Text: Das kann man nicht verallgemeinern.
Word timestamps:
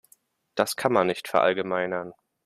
Das 0.55 0.75
kann 0.75 0.93
man 0.93 1.05
nicht 1.05 1.27
verallgemeinern. 1.27 2.13